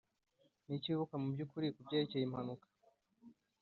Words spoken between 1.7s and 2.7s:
kubyerekeye impanuka?